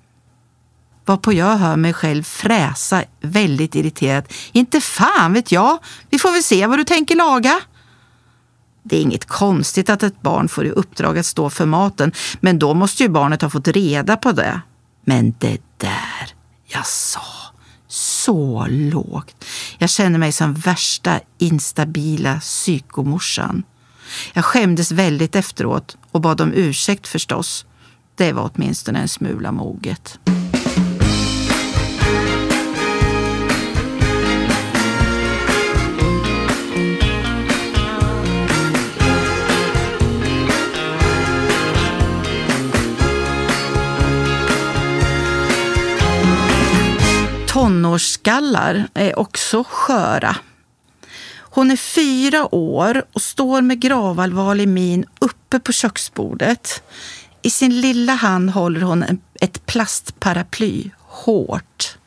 varpå 1.08 1.32
jag 1.32 1.56
hör 1.56 1.76
mig 1.76 1.92
själv 1.92 2.22
fräsa 2.22 3.04
väldigt 3.20 3.74
irriterat. 3.74 4.32
Inte 4.52 4.80
fan 4.80 5.32
vet 5.32 5.52
jag, 5.52 5.78
vi 6.10 6.18
får 6.18 6.32
väl 6.32 6.42
se 6.42 6.66
vad 6.66 6.78
du 6.78 6.84
tänker 6.84 7.16
laga. 7.16 7.60
Det 8.82 8.96
är 8.96 9.00
inget 9.00 9.24
konstigt 9.24 9.90
att 9.90 10.02
ett 10.02 10.22
barn 10.22 10.48
får 10.48 10.66
i 10.66 10.70
uppdrag 10.70 11.18
att 11.18 11.26
stå 11.26 11.50
för 11.50 11.66
maten, 11.66 12.12
men 12.40 12.58
då 12.58 12.74
måste 12.74 13.02
ju 13.02 13.08
barnet 13.08 13.42
ha 13.42 13.50
fått 13.50 13.68
reda 13.68 14.16
på 14.16 14.32
det. 14.32 14.60
Men 15.08 15.34
det 15.38 15.60
där, 15.76 16.34
jag 16.66 16.86
sa, 16.86 17.20
så 17.86 18.66
lågt. 18.68 19.44
Jag 19.78 19.90
känner 19.90 20.18
mig 20.18 20.32
som 20.32 20.54
värsta 20.54 21.20
instabila 21.38 22.40
psykomorsan. 22.40 23.62
Jag 24.32 24.44
skämdes 24.44 24.92
väldigt 24.92 25.36
efteråt 25.36 25.96
och 26.10 26.20
bad 26.20 26.40
om 26.40 26.52
ursäkt 26.54 27.06
förstås. 27.06 27.66
Det 28.14 28.32
var 28.32 28.50
åtminstone 28.54 28.98
en 28.98 29.08
smula 29.08 29.52
moget. 29.52 30.18
Tonårsskallar 47.98 48.88
är 48.94 49.18
också 49.18 49.64
sköra. 49.68 50.36
Hon 51.40 51.70
är 51.70 51.76
fyra 51.76 52.54
år 52.54 53.04
och 53.12 53.22
står 53.22 53.62
med 53.62 53.80
gravallvarlig 53.80 54.68
min 54.68 55.04
uppe 55.18 55.60
på 55.60 55.72
köksbordet. 55.72 56.82
I 57.42 57.50
sin 57.50 57.80
lilla 57.80 58.12
hand 58.12 58.50
håller 58.50 58.80
hon 58.80 59.20
ett 59.40 59.66
plastparaply, 59.66 60.90
hårt. 60.98 61.98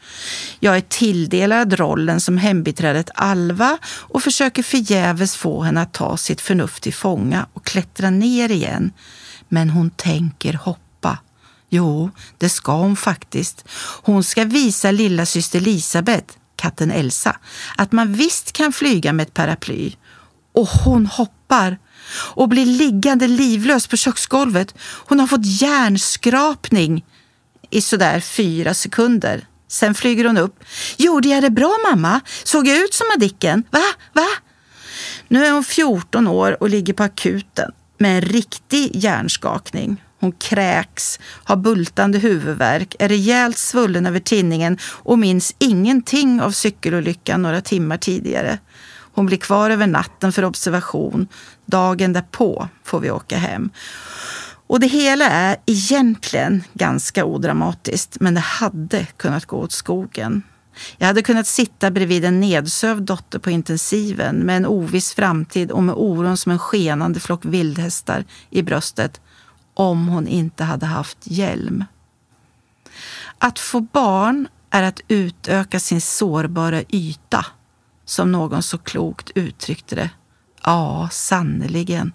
Jag 0.60 0.78
är 0.78 0.82
tilldelad 0.82 1.74
rollen 1.74 2.22
som 2.22 2.38
hembiträdet 2.38 3.10
Alva 3.16 3.78
och 3.86 4.24
försöker 4.24 4.64
förgäves 4.64 5.36
få 5.36 5.62
henne 5.62 5.82
att 5.82 5.94
ta 5.94 6.18
sitt 6.18 6.42
förnuft 6.42 6.84
till 6.84 6.94
fånga 6.94 7.46
och 7.54 7.66
klättra 7.66 8.10
ner 8.10 8.52
igen. 8.52 8.92
Men 9.50 9.70
hon 9.70 9.90
tänker 9.90 10.54
hoppa 10.54 10.91
Jo, 11.74 12.12
det 12.38 12.50
ska 12.50 12.72
hon 12.72 12.96
faktiskt. 12.96 13.66
Hon 14.04 14.24
ska 14.24 14.44
visa 14.44 14.92
lilla 14.92 15.26
syster 15.26 15.60
Elisabeth, 15.60 16.34
katten 16.56 16.92
Elsa, 16.92 17.40
att 17.76 17.92
man 17.92 18.14
visst 18.14 18.52
kan 18.52 18.74
flyga 18.74 19.14
med 19.14 19.24
ett 19.28 19.34
paraply. 19.34 19.96
Och 20.54 20.68
hon 20.68 21.06
hoppar 21.06 21.78
och 22.14 22.50
blir 22.50 22.66
liggande 22.66 23.28
livlös 23.28 23.88
på 23.88 23.98
köksgolvet. 23.98 24.76
Hon 24.82 25.20
har 25.20 25.28
fått 25.28 25.46
hjärnskrapning 25.46 27.06
i 27.70 27.82
sådär 27.82 28.20
fyra 28.20 28.74
sekunder. 28.74 29.48
Sen 29.68 29.96
flyger 29.96 30.26
hon 30.26 30.38
upp. 30.38 30.64
Gjorde 30.98 31.30
jag 31.30 31.44
det 31.44 31.50
bra 31.50 31.78
mamma? 31.92 32.22
Såg 32.44 32.68
jag 32.68 32.78
ut 32.78 32.94
som 32.94 33.08
Madicken? 33.08 33.64
Va? 33.72 33.84
Va? 34.14 34.28
Nu 35.28 35.46
är 35.46 35.52
hon 35.52 35.64
14 35.64 36.28
år 36.28 36.64
och 36.64 36.70
ligger 36.70 36.94
på 36.94 37.04
akuten 37.04 37.72
med 37.98 38.16
en 38.16 38.22
riktig 38.22 38.96
hjärnskakning. 38.96 40.04
Hon 40.22 40.32
kräks, 40.32 41.20
har 41.44 41.56
bultande 41.56 42.20
huvudvärk, 42.20 42.96
är 43.00 43.10
rejält 43.10 43.58
svullen 43.58 44.06
över 44.06 44.20
tinningen 44.20 44.78
och 44.84 45.20
minns 45.20 45.56
ingenting 45.60 46.42
av 46.42 46.52
cykelolyckan 46.52 47.42
några 47.42 47.62
timmar 47.62 47.98
tidigare. 47.98 48.60
Hon 49.14 49.26
blir 49.26 49.38
kvar 49.38 49.70
över 49.70 49.88
natten 49.88 50.32
för 50.32 50.46
observation. 50.46 51.28
Dagen 51.66 52.14
därpå 52.14 52.68
får 52.84 53.00
vi 53.00 53.12
åka 53.12 53.38
hem. 53.38 53.70
Och 54.68 54.80
det 54.80 54.88
hela 54.88 55.30
är 55.30 55.58
egentligen 55.66 56.64
ganska 56.74 57.26
odramatiskt, 57.26 58.18
men 58.20 58.34
det 58.34 58.40
hade 58.40 59.06
kunnat 59.18 59.46
gå 59.46 59.58
åt 59.58 59.72
skogen. 59.72 60.44
Jag 60.98 61.08
hade 61.08 61.22
kunnat 61.22 61.48
sitta 61.48 61.92
bredvid 61.92 62.26
en 62.26 62.40
nedsövd 62.40 63.04
dotter 63.04 63.40
på 63.40 63.52
intensiven 63.52 64.36
med 64.36 64.58
en 64.58 64.66
oviss 64.66 65.14
framtid 65.14 65.72
och 65.72 65.84
med 65.84 65.96
oron 65.96 66.38
som 66.38 66.52
en 66.52 66.60
skenande 66.60 67.20
flock 67.20 67.46
vildhästar 67.46 68.26
i 68.50 68.62
bröstet 68.62 69.22
om 69.82 70.08
hon 70.08 70.28
inte 70.28 70.64
hade 70.64 70.86
haft 70.86 71.18
hjälm. 71.24 71.86
Att 73.38 73.60
få 73.60 73.82
barn 73.82 74.48
är 74.70 74.84
att 74.84 75.00
utöka 75.08 75.80
sin 75.80 76.02
sårbara 76.02 76.82
yta, 76.90 77.46
som 78.06 78.32
någon 78.32 78.64
så 78.64 78.78
klokt 78.78 79.32
uttryckte 79.36 79.96
det. 79.96 80.10
Ja, 80.64 81.10
sannerligen. 81.12 82.12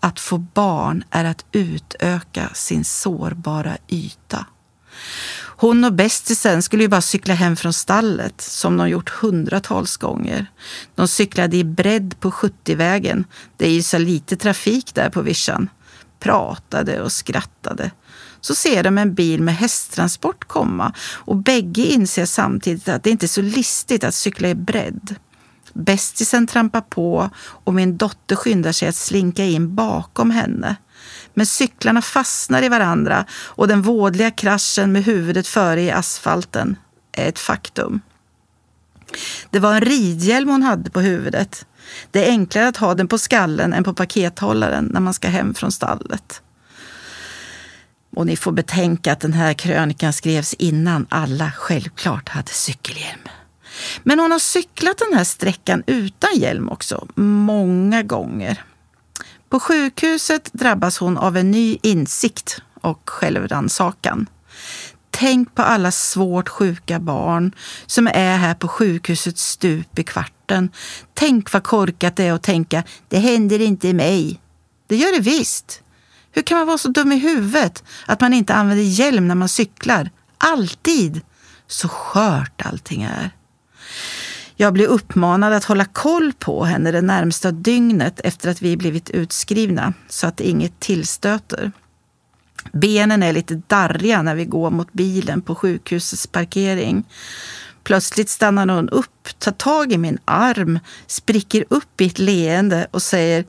Att 0.00 0.20
få 0.20 0.38
barn 0.38 1.04
är 1.10 1.24
att 1.24 1.44
utöka 1.52 2.50
sin 2.54 2.84
sårbara 2.84 3.76
yta. 3.88 4.46
Hon 5.40 5.84
och 5.84 5.92
bästisen 5.92 6.62
skulle 6.62 6.82
ju 6.82 6.88
bara 6.88 7.00
cykla 7.00 7.34
hem 7.34 7.56
från 7.56 7.72
stallet 7.72 8.40
som 8.40 8.76
de 8.76 8.88
gjort 8.88 9.10
hundratals 9.10 9.96
gånger. 9.96 10.46
De 10.94 11.08
cyklade 11.08 11.56
i 11.56 11.64
bredd 11.64 12.20
på 12.20 12.30
70-vägen. 12.30 13.24
Det 13.56 13.66
är 13.66 13.72
ju 13.72 13.82
så 13.82 13.98
lite 13.98 14.36
trafik 14.36 14.94
där 14.94 15.10
på 15.10 15.22
vischan 15.22 15.68
pratade 16.20 17.02
och 17.02 17.12
skrattade. 17.12 17.90
Så 18.40 18.54
ser 18.54 18.82
de 18.82 18.98
en 18.98 19.14
bil 19.14 19.42
med 19.42 19.56
hästtransport 19.56 20.48
komma 20.48 20.92
och 21.00 21.36
bägge 21.36 21.82
inser 21.82 22.26
samtidigt 22.26 22.88
att 22.88 23.02
det 23.02 23.10
inte 23.10 23.26
är 23.26 23.28
så 23.28 23.42
listigt 23.42 24.04
att 24.04 24.14
cykla 24.14 24.48
i 24.48 24.54
bredd. 24.54 25.14
Bästisen 25.72 26.46
trampar 26.46 26.80
på 26.80 27.30
och 27.38 27.74
min 27.74 27.96
dotter 27.96 28.36
skyndar 28.36 28.72
sig 28.72 28.88
att 28.88 28.96
slinka 28.96 29.44
in 29.44 29.74
bakom 29.74 30.30
henne. 30.30 30.76
Men 31.34 31.46
cyklarna 31.46 32.02
fastnar 32.02 32.62
i 32.62 32.68
varandra 32.68 33.24
och 33.32 33.68
den 33.68 33.82
vådliga 33.82 34.30
kraschen 34.30 34.92
med 34.92 35.04
huvudet 35.04 35.46
före 35.46 35.82
i 35.82 35.90
asfalten 35.90 36.76
är 37.12 37.28
ett 37.28 37.38
faktum. 37.38 38.00
Det 39.50 39.58
var 39.58 39.74
en 39.74 39.80
ridhjälm 39.80 40.48
hon 40.48 40.62
hade 40.62 40.90
på 40.90 41.00
huvudet. 41.00 41.66
Det 42.10 42.26
är 42.26 42.30
enklare 42.30 42.68
att 42.68 42.76
ha 42.76 42.94
den 42.94 43.08
på 43.08 43.18
skallen 43.18 43.72
än 43.72 43.84
på 43.84 43.94
pakethållaren 43.94 44.84
när 44.84 45.00
man 45.00 45.14
ska 45.14 45.28
hem 45.28 45.54
från 45.54 45.72
stallet. 45.72 46.42
Och 48.16 48.26
ni 48.26 48.36
får 48.36 48.52
betänka 48.52 49.12
att 49.12 49.20
den 49.20 49.32
här 49.32 49.54
krönikan 49.54 50.12
skrevs 50.12 50.54
innan 50.54 51.06
alla 51.08 51.52
självklart 51.56 52.28
hade 52.28 52.50
cykelhjälm. 52.50 53.20
Men 54.02 54.20
hon 54.20 54.32
har 54.32 54.38
cyklat 54.38 54.98
den 54.98 55.18
här 55.18 55.24
sträckan 55.24 55.82
utan 55.86 56.30
hjälm 56.34 56.68
också, 56.68 57.06
många 57.14 58.02
gånger. 58.02 58.64
På 59.48 59.60
sjukhuset 59.60 60.52
drabbas 60.52 60.98
hon 60.98 61.18
av 61.18 61.36
en 61.36 61.50
ny 61.50 61.78
insikt 61.82 62.62
och 62.80 63.10
självrannsakan. 63.10 64.26
Tänk 65.20 65.54
på 65.54 65.62
alla 65.62 65.90
svårt 65.90 66.48
sjuka 66.48 66.98
barn 66.98 67.52
som 67.86 68.06
är 68.06 68.36
här 68.36 68.54
på 68.54 68.68
sjukhusets 68.68 69.50
stup 69.50 69.98
i 69.98 70.04
kvarten. 70.04 70.70
Tänk 71.14 71.52
vad 71.52 71.62
korkat 71.62 72.16
det 72.16 72.24
är 72.24 72.32
att 72.32 72.42
tänka, 72.42 72.82
det 73.08 73.18
händer 73.18 73.60
inte 73.60 73.92
mig. 73.92 74.40
Det 74.86 74.96
gör 74.96 75.12
det 75.12 75.20
visst. 75.20 75.82
Hur 76.32 76.42
kan 76.42 76.58
man 76.58 76.66
vara 76.66 76.78
så 76.78 76.88
dum 76.88 77.12
i 77.12 77.18
huvudet 77.18 77.84
att 78.06 78.20
man 78.20 78.34
inte 78.34 78.54
använder 78.54 78.84
hjälm 78.84 79.28
när 79.28 79.34
man 79.34 79.48
cyklar? 79.48 80.10
Alltid! 80.38 81.20
Så 81.66 81.88
skört 81.88 82.62
allting 82.66 83.02
är. 83.02 83.30
Jag 84.56 84.72
blir 84.72 84.86
uppmanad 84.86 85.52
att 85.52 85.64
hålla 85.64 85.84
koll 85.84 86.32
på 86.38 86.64
henne 86.64 86.90
det 86.90 87.02
närmsta 87.02 87.50
dygnet 87.50 88.20
efter 88.24 88.50
att 88.50 88.62
vi 88.62 88.76
blivit 88.76 89.10
utskrivna 89.10 89.92
så 90.08 90.26
att 90.26 90.40
inget 90.40 90.80
tillstöter. 90.80 91.72
Benen 92.72 93.22
är 93.22 93.32
lite 93.32 93.62
darriga 93.66 94.22
när 94.22 94.34
vi 94.34 94.44
går 94.44 94.70
mot 94.70 94.92
bilen 94.92 95.42
på 95.42 95.54
sjukhusets 95.54 96.26
parkering. 96.26 97.04
Plötsligt 97.84 98.30
stannar 98.30 98.66
någon 98.66 98.88
upp, 98.88 99.28
tar 99.38 99.52
tag 99.52 99.92
i 99.92 99.98
min 99.98 100.18
arm, 100.24 100.78
spricker 101.06 101.64
upp 101.68 102.00
i 102.00 102.06
ett 102.06 102.18
leende 102.18 102.86
och 102.90 103.02
säger 103.02 103.44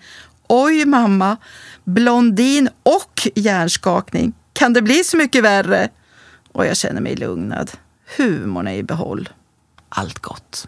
Oj 0.48 0.86
mamma, 0.86 1.38
blondin 1.84 2.70
och 2.84 3.28
hjärnskakning. 3.36 4.34
Kan 4.54 4.74
det 4.74 4.82
bli 4.82 5.04
så 5.04 5.18
mycket 5.18 5.44
värre? 5.44 5.90
Och 6.52 6.66
jag 6.66 6.78
känner 6.78 7.02
mig 7.02 7.16
lugnad. 7.16 7.72
Humorn 8.18 8.68
är 8.68 8.74
i 8.74 8.84
behåll. 8.84 9.30
Allt 9.90 10.20
gott. 10.20 10.68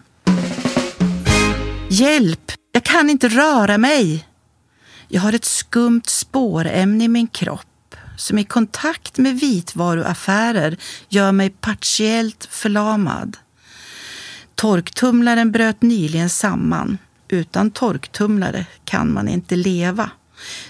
Hjälp! 1.89 2.51
Jag 2.71 2.83
kan 2.83 3.09
inte 3.09 3.27
röra 3.27 3.77
mig. 3.77 4.27
Jag 5.07 5.21
har 5.21 5.33
ett 5.33 5.45
skumt 5.45 6.05
spårämne 6.07 7.03
i 7.03 7.07
min 7.07 7.27
kropp 7.27 7.70
som 8.21 8.37
i 8.37 8.43
kontakt 8.43 9.17
med 9.17 9.39
vitvaruaffärer 9.39 10.77
gör 11.09 11.31
mig 11.31 11.49
partiellt 11.49 12.47
förlamad. 12.51 13.37
Torktumlaren 14.55 15.51
bröt 15.51 15.81
nyligen 15.81 16.29
samman. 16.29 16.97
Utan 17.27 17.71
torktumlare 17.71 18.65
kan 18.85 19.13
man 19.13 19.27
inte 19.27 19.55
leva. 19.55 20.11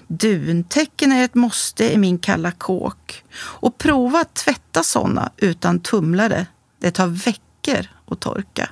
Duntäcken 0.07 1.11
är 1.11 1.25
ett 1.25 1.35
måste 1.35 1.93
i 1.93 1.97
min 1.97 2.17
kalla 2.17 2.51
kåk. 2.51 3.23
Och 3.35 3.77
prova 3.77 4.19
att 4.19 4.33
tvätta 4.33 4.83
sådana 4.83 5.31
utan 5.37 5.79
tumlare. 5.79 6.45
Det 6.79 6.91
tar 6.91 7.07
veckor 7.07 7.87
att 8.07 8.19
torka. 8.19 8.69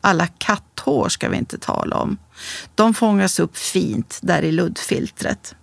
Alla 0.00 0.26
katthår 0.26 1.08
ska 1.08 1.28
vi 1.28 1.36
inte 1.36 1.58
tala 1.58 1.96
om. 1.96 2.18
De 2.74 2.94
fångas 2.94 3.40
upp 3.40 3.56
fint 3.56 4.18
där 4.22 4.42
i 4.42 4.52
luddfiltret. 4.52 5.54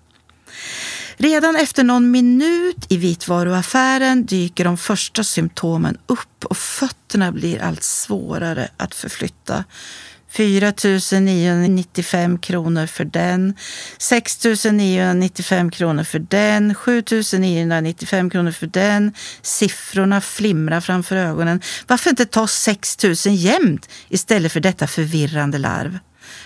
Redan 1.22 1.56
efter 1.56 1.84
någon 1.84 2.12
minut 2.12 2.86
i 2.90 2.98
vitvaruaffären 2.98 4.26
dyker 4.26 4.64
de 4.64 4.78
första 4.78 5.24
symptomen 5.24 5.98
upp 6.08 6.46
och 6.46 6.58
fötterna 6.58 7.32
blir 7.32 7.62
allt 7.62 7.84
svårare 7.84 8.70
att 8.78 8.96
förflytta. 8.96 9.64
4 10.30 10.74
995 11.20 12.40
kronor 12.40 12.86
för 12.86 13.06
den, 13.06 13.56
6 13.98 14.46
995 14.72 15.72
kronor 15.72 16.04
för 16.04 16.20
den, 16.20 16.76
7 16.76 17.04
995 17.40 18.30
kronor 18.30 18.52
för 18.52 18.68
den. 18.68 19.14
Siffrorna 19.42 20.22
flimrar 20.22 20.82
framför 20.82 21.16
ögonen. 21.16 21.62
Varför 21.88 22.10
inte 22.10 22.26
ta 22.26 22.48
6 22.48 23.04
000 23.04 23.16
jämt 23.26 23.90
istället 24.10 24.52
för 24.52 24.60
detta 24.60 24.88
förvirrande 24.88 25.58
larv? 25.58 26.00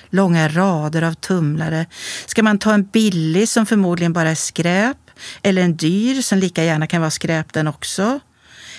Långa 0.10 0.48
rader 0.50 1.01
av 1.01 1.13
tumlare. 1.13 1.86
Ska 2.25 2.44
man 2.44 2.60
ta 2.60 2.74
en 2.74 2.84
billig 2.84 3.50
som 3.50 3.65
förmodligen 3.65 4.13
bara 4.13 4.32
är 4.32 4.36
skräp? 4.36 4.98
Eller 5.42 5.62
en 5.62 5.75
dyr 5.75 6.22
som 6.22 6.38
lika 6.38 6.63
gärna 6.63 6.88
kan 6.88 7.01
vara 7.01 7.12
skräp 7.12 7.54
den 7.54 7.68
också? 7.68 8.20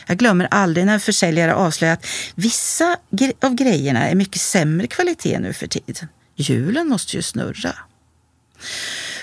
Jag 0.07 0.19
glömmer 0.19 0.49
aldrig 0.51 0.87
när 0.87 0.95
en 0.95 1.01
försäljare 1.01 1.55
avslöjar 1.55 1.95
att 1.95 2.07
vissa 2.35 2.97
av 3.43 3.55
grejerna 3.55 4.09
är 4.09 4.15
mycket 4.15 4.41
sämre 4.41 4.87
kvalitet 4.87 5.39
nu 5.39 5.53
för 5.53 5.67
tiden. 5.67 6.09
Hjulen 6.37 6.89
måste 6.89 7.17
ju 7.17 7.23
snurra. 7.23 7.73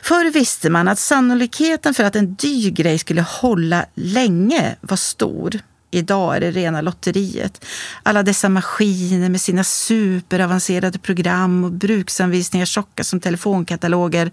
Förr 0.03 0.31
visste 0.31 0.69
man 0.69 0.87
att 0.87 0.99
sannolikheten 0.99 1.93
för 1.93 2.03
att 2.03 2.15
en 2.15 2.35
dyr 2.35 2.71
grej 2.71 2.99
skulle 2.99 3.21
hålla 3.21 3.85
länge 3.95 4.75
var 4.81 4.97
stor. 4.97 5.59
Idag 5.93 6.35
är 6.35 6.39
det 6.39 6.51
rena 6.51 6.81
lotteriet. 6.81 7.65
Alla 8.03 8.23
dessa 8.23 8.49
maskiner 8.49 9.29
med 9.29 9.41
sina 9.41 9.63
superavancerade 9.63 10.99
program 10.99 11.63
och 11.63 11.71
bruksanvisningar 11.71 12.65
tjocka 12.65 13.03
som 13.03 13.19
telefonkataloger 13.19 14.31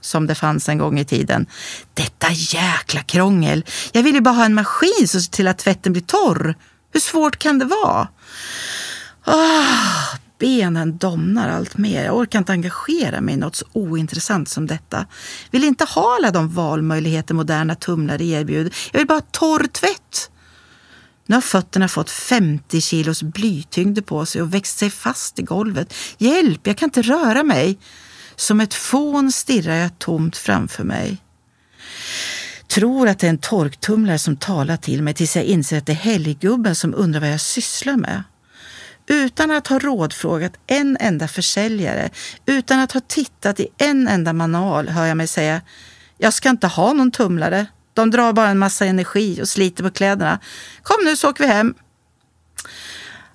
som 0.00 0.26
det 0.26 0.34
fanns 0.34 0.68
en 0.68 0.78
gång 0.78 0.98
i 0.98 1.04
tiden. 1.04 1.46
Detta 1.94 2.26
jäkla 2.30 3.02
krångel! 3.02 3.64
Jag 3.92 4.02
vill 4.02 4.14
ju 4.14 4.20
bara 4.20 4.34
ha 4.34 4.44
en 4.44 4.54
maskin 4.54 5.08
som 5.08 5.20
ser 5.20 5.30
till 5.30 5.48
att 5.48 5.58
tvätten 5.58 5.92
blir 5.92 6.02
torr. 6.02 6.54
Hur 6.92 7.00
svårt 7.00 7.36
kan 7.36 7.58
det 7.58 7.64
vara? 7.64 8.08
Oh, 9.26 10.14
benen 10.38 10.98
domnar 10.98 11.48
allt 11.48 11.78
mer. 11.78 12.04
Jag 12.04 12.16
orkar 12.16 12.38
inte 12.38 12.52
engagera 12.52 13.20
mig 13.20 13.34
i 13.34 13.36
något 13.36 13.56
så 13.56 13.64
ointressant 13.72 14.48
som 14.48 14.66
detta. 14.66 15.06
Vill 15.50 15.64
inte 15.64 15.84
ha 15.84 16.16
alla 16.16 16.30
de 16.30 16.48
valmöjligheter 16.48 17.34
moderna 17.34 17.74
tumlare 17.74 18.24
erbjuder. 18.24 18.74
Jag 18.92 18.98
vill 18.98 19.06
bara 19.06 19.18
ha 19.18 19.26
torr 19.30 19.66
tvätt. 19.66 20.30
Nu 21.28 21.36
har 21.36 21.40
fötterna 21.40 21.88
fått 21.88 22.10
50 22.10 22.80
kilos 22.80 23.22
blytyngd 23.22 24.06
på 24.06 24.26
sig 24.26 24.42
och 24.42 24.54
växt 24.54 24.78
sig 24.78 24.90
fast 24.90 25.38
i 25.38 25.42
golvet. 25.42 25.94
Hjälp, 26.18 26.66
jag 26.66 26.76
kan 26.78 26.86
inte 26.86 27.02
röra 27.02 27.42
mig. 27.42 27.78
Som 28.36 28.60
ett 28.60 28.74
fån 28.74 29.32
stirrar 29.32 29.74
jag 29.74 29.98
tomt 29.98 30.36
framför 30.36 30.84
mig. 30.84 31.16
Tror 32.66 33.08
att 33.08 33.18
det 33.18 33.26
är 33.26 33.30
en 33.30 33.38
torktumlare 33.38 34.18
som 34.18 34.36
talar 34.36 34.76
till 34.76 35.02
mig 35.02 35.14
tills 35.14 35.36
jag 35.36 35.44
inser 35.44 35.78
att 35.78 35.86
det 35.86 35.92
är 35.92 35.96
helggubben 35.96 36.74
som 36.74 36.94
undrar 36.94 37.20
vad 37.20 37.32
jag 37.32 37.40
sysslar 37.40 37.96
med. 37.96 38.22
Utan 39.06 39.50
att 39.50 39.66
ha 39.66 39.78
rådfrågat 39.78 40.52
en 40.66 40.96
enda 41.00 41.28
försäljare, 41.28 42.10
utan 42.46 42.80
att 42.80 42.92
ha 42.92 43.00
tittat 43.00 43.60
i 43.60 43.68
en 43.78 44.08
enda 44.08 44.32
manual 44.32 44.88
hör 44.88 45.06
jag 45.06 45.16
mig 45.16 45.26
säga 45.26 45.60
Jag 46.18 46.34
ska 46.34 46.48
inte 46.50 46.66
ha 46.66 46.92
någon 46.92 47.10
tumlare. 47.10 47.66
De 47.98 48.10
drar 48.10 48.32
bara 48.32 48.48
en 48.48 48.58
massa 48.58 48.84
energi 48.84 49.42
och 49.42 49.48
sliter 49.48 49.84
på 49.84 49.90
kläderna. 49.90 50.38
Kom 50.82 51.04
nu 51.04 51.16
så 51.16 51.30
åker 51.30 51.44
vi 51.44 51.50
hem. 51.50 51.74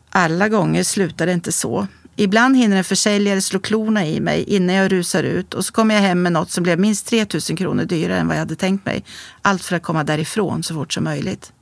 Alla 0.09 0.49
gånger 0.49 0.83
slutar 0.83 1.25
det 1.25 1.33
inte 1.33 1.51
så. 1.51 1.87
Ibland 2.15 2.57
hinner 2.57 2.77
en 2.77 2.83
försäljare 2.83 3.41
slå 3.41 3.59
klorna 3.59 4.05
i 4.05 4.19
mig 4.19 4.43
innan 4.43 4.75
jag 4.75 4.91
rusar 4.91 5.23
ut 5.23 5.53
och 5.53 5.65
så 5.65 5.73
kommer 5.73 5.95
jag 5.95 6.01
hem 6.01 6.21
med 6.21 6.31
något 6.31 6.51
som 6.51 6.63
blev 6.63 6.79
minst 6.79 7.07
3 7.07 7.25
000 7.49 7.57
kronor 7.57 7.85
dyrare 7.85 8.19
än 8.19 8.27
vad 8.27 8.35
jag 8.35 8.41
hade 8.41 8.55
tänkt 8.55 8.85
mig. 8.85 9.03
Allt 9.41 9.63
för 9.63 9.75
att 9.75 9.83
komma 9.83 10.03
därifrån 10.03 10.63
så 10.63 10.73
fort 10.73 10.93
som 10.93 11.03
möjligt. 11.03 11.53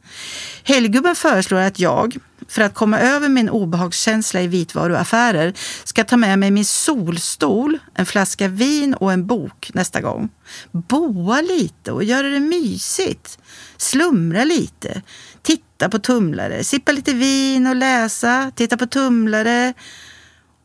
Helggubben 0.63 1.15
föreslår 1.15 1.60
att 1.60 1.80
jag, 1.80 2.17
för 2.47 2.62
att 2.62 2.74
komma 2.74 3.00
över 3.00 3.30
min 3.30 3.50
obehagskänsla 3.50 4.41
i 4.41 4.47
vitvaruaffärer, 4.47 5.54
ska 5.84 6.04
ta 6.04 6.17
med 6.17 6.39
mig 6.39 6.52
min 6.52 6.65
solstol, 6.65 7.78
en 7.93 8.06
flaska 8.06 8.47
vin 8.47 8.93
och 8.93 9.13
en 9.13 9.28
bok 9.28 9.71
nästa 9.74 10.02
gång. 10.02 10.30
Boa 10.71 11.41
lite 11.41 11.91
och 11.91 12.04
göra 12.04 12.28
det 12.28 12.39
mysigt. 12.39 13.39
Slumra 13.78 14.43
lite. 14.43 15.02
Titta 15.41 15.89
på 15.89 16.00
tumlare, 16.00 16.63
sippa 16.63 16.91
lite 16.91 17.13
vin 17.13 17.67
och 17.67 17.76
läsa, 17.76 18.52
titta 18.56 18.78
på 18.78 18.86
tumlare 18.86 19.74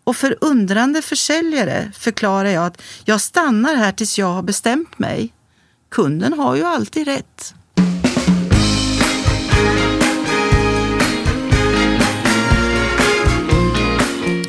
och 0.06 0.16
för 0.16 0.36
undrande 0.40 1.02
försäljare 1.02 1.92
förklarar 1.98 2.48
jag 2.48 2.66
att 2.66 2.82
jag 3.04 3.20
stannar 3.20 3.74
här 3.74 3.92
tills 3.92 4.18
jag 4.18 4.32
har 4.32 4.42
bestämt 4.42 4.98
mig. 4.98 5.32
Kunden 5.90 6.32
har 6.32 6.56
ju 6.56 6.64
alltid 6.64 7.06
rätt. 7.06 7.54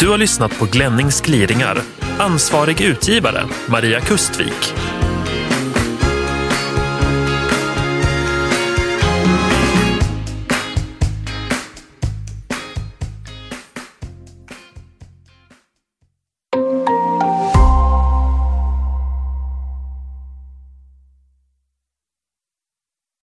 Du 0.07 0.11
har 0.11 0.17
lyssnat 0.17 0.59
på 0.59 0.65
Glennings 0.65 1.21
gliringar. 1.21 1.77
Ansvarig 2.19 2.81
utgivare 2.81 3.43
Maria 3.69 3.99
Kustvik. 3.99 4.73